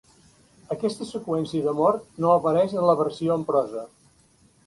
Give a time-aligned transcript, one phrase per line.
[0.75, 3.87] Aquesta seqüència de mort no apareix en la versió en prosa.